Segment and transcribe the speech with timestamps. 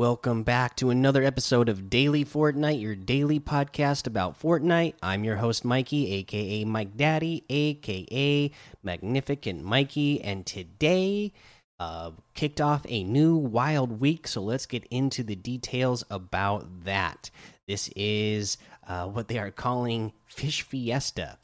[0.00, 4.94] Welcome back to another episode of Daily Fortnite, your daily podcast about Fortnite.
[5.02, 8.50] I'm your host, Mikey, aka Mike Daddy, aka
[8.82, 11.34] Magnificent Mikey, and today
[11.78, 14.26] uh, kicked off a new wild week.
[14.26, 17.28] So let's get into the details about that.
[17.68, 18.56] This is
[18.88, 21.36] uh, what they are calling Fish Fiesta.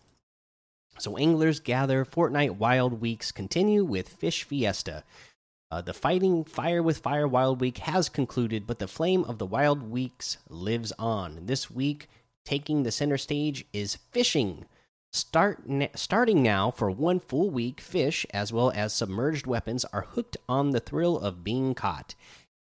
[0.98, 2.06] So anglers gather.
[2.06, 5.05] Fortnite Wild Weeks continue with Fish Fiesta.
[5.70, 9.47] Uh, the fighting Fire with Fire Wild Week has concluded, but the flame of the
[9.47, 11.47] Wild Weeks lives on.
[11.47, 12.09] This week,
[12.45, 14.66] taking the center stage is fishing.
[15.12, 20.37] Start starting now for one full week, fish as well as submerged weapons are hooked
[20.48, 22.14] on the thrill of being caught.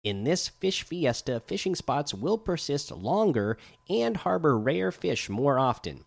[0.05, 3.57] In this fish fiesta, fishing spots will persist longer
[3.89, 6.05] and harbor rare fish more often.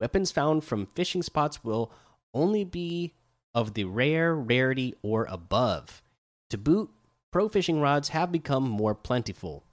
[0.00, 1.90] Weapons found from fishing spots will
[2.32, 3.14] only be
[3.54, 6.02] of the rare, rarity, or above.
[6.50, 6.90] To boot,
[7.30, 9.64] pro fishing rods have become more plentiful.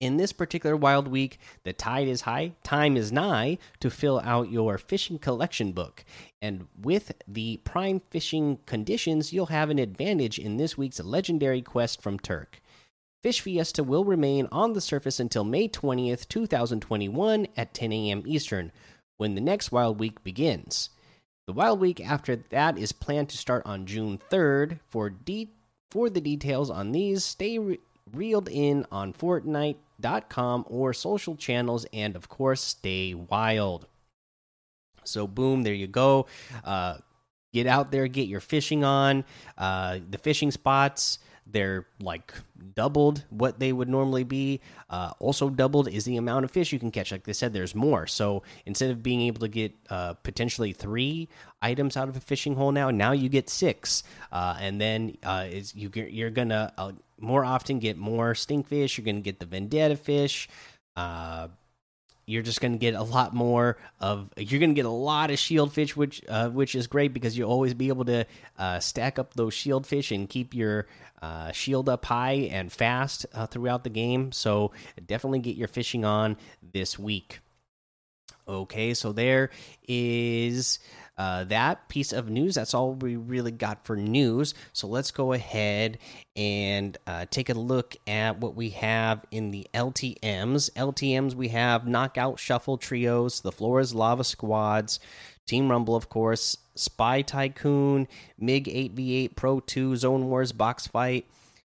[0.00, 4.52] In this particular wild week, the tide is high, time is nigh to fill out
[4.52, 6.04] your fishing collection book.
[6.40, 12.00] And with the prime fishing conditions, you'll have an advantage in this week's legendary quest
[12.00, 12.60] from Turk.
[13.24, 18.22] Fish Fiesta will remain on the surface until May 20th, 2021 at 10 a.m.
[18.24, 18.70] Eastern,
[19.16, 20.90] when the next Wild Week begins.
[21.48, 24.80] The Wild Week after that is planned to start on June 3rd.
[24.90, 25.48] For de
[25.90, 27.80] for the details on these, stay re
[28.12, 33.86] reeled in on Fortnite.com or social channels, and of course, stay wild.
[35.04, 36.26] So, boom, there you go.
[36.62, 36.98] Uh,
[37.54, 39.24] get out there, get your fishing on.
[39.56, 41.18] Uh, the fishing spots
[41.50, 42.32] they're like
[42.74, 44.60] doubled what they would normally be.
[44.90, 47.12] Uh, also doubled is the amount of fish you can catch.
[47.12, 48.06] Like they said, there's more.
[48.06, 51.28] So instead of being able to get uh, potentially three
[51.62, 54.02] items out of a fishing hole now, now you get six.
[54.30, 58.96] Uh, and then uh, is you you're gonna uh, more often get more stinkfish.
[58.96, 60.48] You're gonna get the vendetta fish.
[62.28, 65.30] You're just going to get a lot more of you're going to get a lot
[65.30, 68.26] of shield fish which uh, which is great because you'll always be able to
[68.58, 70.86] uh, stack up those shield fish and keep your
[71.22, 74.30] uh, shield up high and fast uh, throughout the game.
[74.32, 74.72] So
[75.06, 76.36] definitely get your fishing on
[76.72, 77.40] this week.
[78.46, 79.48] Okay so there
[79.86, 80.78] is
[81.18, 82.54] uh, that piece of news.
[82.54, 84.54] That's all we really got for news.
[84.72, 85.98] So let's go ahead
[86.36, 90.70] and uh, take a look at what we have in the LTMs.
[90.72, 95.00] LTMs, we have Knockout Shuffle Trios, the Floor is Lava Squads,
[95.46, 98.06] Team Rumble, of course, Spy Tycoon,
[98.38, 101.26] MiG 8v8, Pro 2, Zone Wars Box Fight,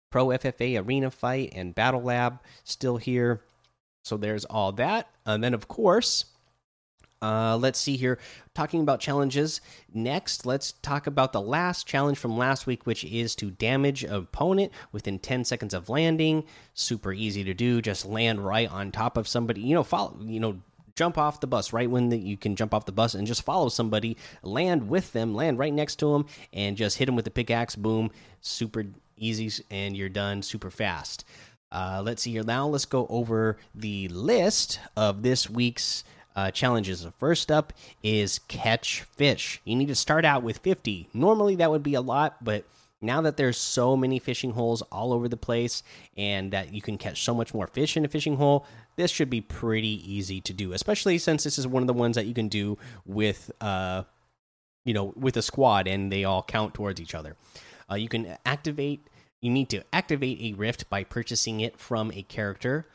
[0.10, 3.42] Pro FFA Arena Fight, and Battle Lab still here.
[4.04, 5.10] So there's all that.
[5.26, 6.26] And then, of course,
[7.22, 8.18] uh, let's see here.
[8.56, 9.62] Talking about challenges.
[9.94, 14.72] Next, let's talk about the last challenge from last week, which is to damage opponent
[14.92, 16.44] within 10 seconds of landing.
[16.74, 17.82] Super easy to do.
[17.82, 19.62] Just land right on top of somebody.
[19.62, 20.60] You know, follow, you know,
[20.96, 23.44] jump off the bus right when the, you can jump off the bus and just
[23.44, 27.26] follow somebody, land with them, land right next to them, and just hit them with
[27.26, 27.76] the pickaxe.
[27.76, 28.12] Boom.
[28.42, 31.24] Super easy, and you're done super fast.
[31.72, 32.44] Uh, let's see here.
[32.44, 36.04] Now, let's go over the list of this week's
[36.36, 37.04] uh, challenges.
[37.04, 39.62] The first up is catch fish.
[39.66, 41.10] You need to start out with 50.
[41.14, 42.66] Normally that would be a lot, but
[43.02, 45.82] now that there's so many fishing holes all over the place
[46.16, 48.66] and that you can catch so much more fish in a fishing hole,
[48.96, 52.16] this should be pretty easy to do, especially since this is one of the ones
[52.16, 54.04] that you can do with uh
[54.84, 57.36] you know, with a squad and they all count towards each other.
[57.90, 59.08] Uh, you can activate
[59.42, 62.86] you need to activate a rift by purchasing it from a character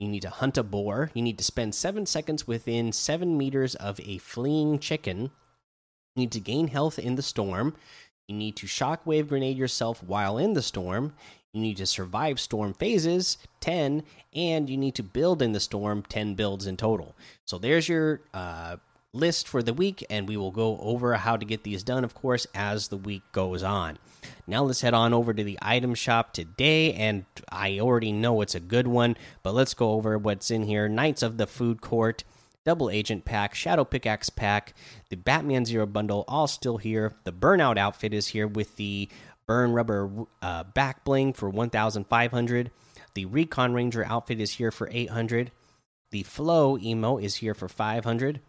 [0.00, 1.10] you need to hunt a boar.
[1.14, 5.30] You need to spend seven seconds within seven meters of a fleeing chicken.
[6.16, 7.76] You need to gain health in the storm.
[8.26, 11.12] You need to shockwave grenade yourself while in the storm.
[11.52, 14.04] You need to survive storm phases, 10,
[14.34, 17.14] and you need to build in the storm, 10 builds in total.
[17.44, 18.76] So there's your uh,
[19.12, 22.14] list for the week, and we will go over how to get these done, of
[22.14, 23.98] course, as the week goes on.
[24.46, 28.54] Now let's head on over to the item shop today, and I already know it's
[28.54, 30.88] a good one, but let's go over what's in here.
[30.88, 32.24] Knights of the Food Court,
[32.64, 34.74] Double Agent Pack, Shadow Pickaxe Pack,
[35.08, 37.14] the Batman Zero Bundle, all still here.
[37.24, 39.08] The Burnout outfit is here with the
[39.46, 40.10] Burn Rubber
[40.42, 42.70] uh, back bling for 1,500.
[43.14, 45.50] The Recon Ranger outfit is here for 800.
[46.10, 48.40] The Flow emo is here for 500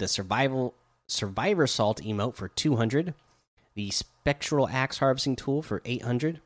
[0.00, 0.74] the survival
[1.06, 3.14] survivor salt emote for 200
[3.74, 6.40] the spectral axe harvesting tool for 800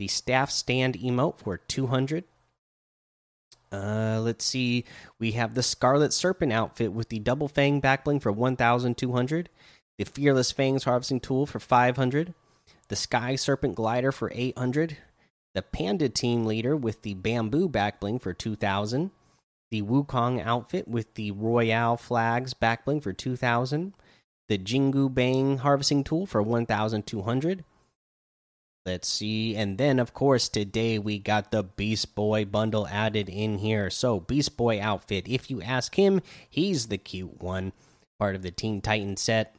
[0.00, 2.24] the staff stand emote for 200
[3.72, 4.84] uh, let's see.
[5.20, 9.48] We have the scarlet serpent outfit with the double fang backbling for 1200
[9.96, 12.34] the fearless fangs harvesting tool for 500
[12.88, 14.96] the sky serpent glider for 800
[15.54, 19.10] the Panda Team leader with the Bamboo back bling for 2000,
[19.70, 23.94] the Wukong outfit with the Royale flags back bling for 2000,
[24.48, 27.64] the Jingu Bang harvesting tool for 1200.
[28.86, 29.54] Let's see.
[29.56, 33.90] And then, of course, today we got the Beast Boy bundle added in here.
[33.90, 37.72] So, Beast Boy outfit, if you ask him, he's the cute one,
[38.18, 39.54] part of the Teen Titan set.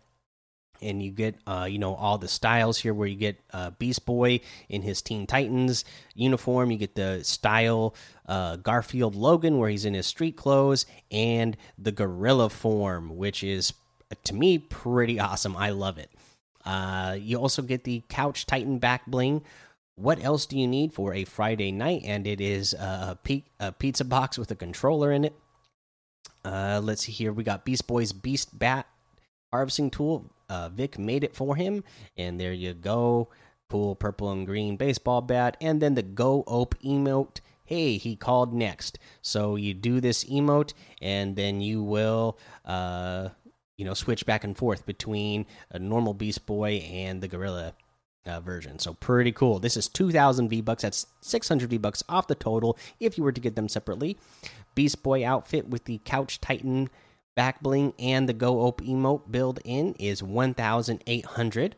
[0.82, 4.04] And you get uh, you know all the styles here where you get uh, beast
[4.04, 5.86] boy in his teen titans
[6.16, 6.72] uniform.
[6.72, 7.94] You get the style
[8.26, 13.74] uh, garfield logan where he's in his street clothes and the gorilla form which is
[14.24, 15.56] to me pretty awesome.
[15.56, 16.10] I love it
[16.66, 19.44] uh, you also get the couch titan back bling.
[19.96, 22.02] What else do you need for a friday night?
[22.06, 23.18] And it is a,
[23.60, 25.36] a pizza box with a controller in it.
[26.44, 27.32] Uh, let's see here.
[27.32, 28.88] We got beast boy's beast bat
[29.52, 30.32] harvesting tool.
[30.50, 31.84] Uh, Vic made it for him,
[32.18, 33.30] and there you go.
[33.70, 37.40] Cool purple and green baseball bat, and then the Go Ape emote.
[37.64, 39.00] Hey, he called next.
[39.22, 43.30] So you do this emote, and then you will, uh,
[43.82, 47.74] you know, switch back and forth between a normal Beast Boy and the Gorilla
[48.28, 48.78] uh, version.
[48.78, 49.58] So pretty cool.
[49.58, 50.84] This is 2,000 V bucks.
[50.84, 54.20] That's 600 V bucks off the total if you were to get them separately.
[54.76, 56.92] Beast Boy outfit with the Couch Titan
[57.34, 61.76] back bling and the go op emote build in is 1800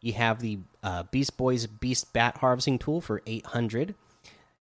[0.00, 3.94] you have the uh, beast boys beast bat harvesting tool for 800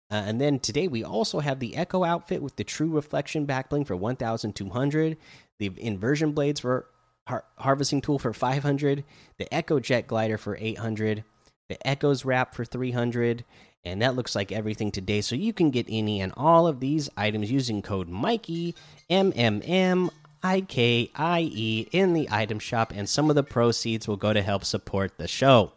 [0.10, 3.70] uh, and then today we also have the echo outfit with the true reflection back
[3.70, 5.18] bling for 1200
[5.60, 6.88] the inversion blades for
[7.28, 9.04] har harvesting tool for 500
[9.38, 11.24] the echo jet glider for 800
[11.70, 13.44] the echoes wrap for 300
[13.88, 15.22] and that looks like everything today.
[15.22, 18.76] So you can get any and all of these items using code Mikey
[19.10, 20.10] M M M
[20.44, 24.34] I K I E in the item shop, and some of the proceeds will go
[24.34, 25.74] to help support the show.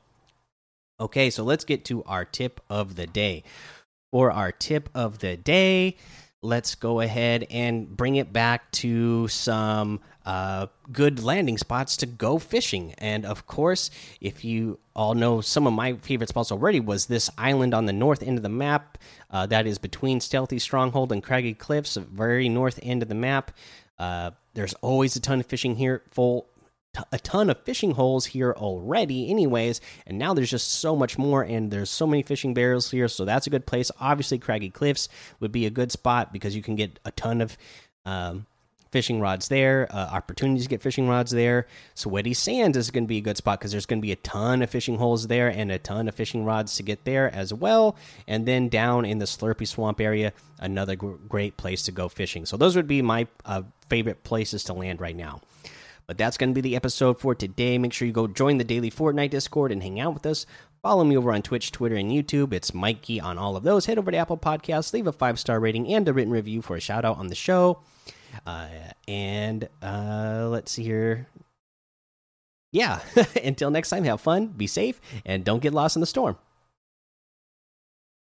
[0.99, 3.43] Okay, so let's get to our tip of the day.
[4.13, 5.97] For our tip of the day,
[6.43, 12.39] let's go ahead and bring it back to some uh, good landing spots to go
[12.39, 12.95] fishing.
[12.99, 13.89] And of course,
[14.21, 17.93] if you all know, some of my favorite spots already was this island on the
[17.93, 18.99] north end of the map.
[19.31, 23.53] Uh, that is between Stealthy Stronghold and Craggy Cliffs, very north end of the map.
[23.97, 26.49] Uh, there's always a ton of fishing here, full
[27.13, 31.43] a ton of fishing holes here already anyways and now there's just so much more
[31.43, 35.09] and there's so many fishing barrels here so that's a good place obviously craggy cliffs
[35.39, 37.57] would be a good spot because you can get a ton of
[38.05, 38.47] um,
[38.91, 41.67] fishing rods there, uh, opportunities to get fishing rods there.
[41.95, 44.17] Sweaty Sands is going to be a good spot because there's going to be a
[44.17, 47.55] ton of fishing holes there and a ton of fishing rods to get there as
[47.55, 47.97] well.
[48.27, 52.47] And then down in the Slurpy Swamp area, another gr great place to go fishing.
[52.47, 55.41] So those would be my uh, favorite places to land right now.
[56.11, 57.79] But that's going to be the episode for today.
[57.79, 60.45] Make sure you go join the daily Fortnite Discord and hang out with us.
[60.83, 62.53] Follow me over on Twitch, Twitter, and YouTube.
[62.53, 63.87] It's Mikey on all of those.
[63.87, 66.75] Head over to Apple Podcasts, leave a five star rating and a written review for
[66.75, 67.79] a shout out on the show.
[68.45, 68.67] Uh,
[69.07, 71.29] and uh, let's see here.
[72.73, 72.99] Yeah,
[73.45, 76.37] until next time, have fun, be safe, and don't get lost in the storm.